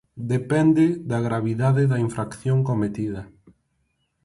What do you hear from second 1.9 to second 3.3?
da infracción cometida.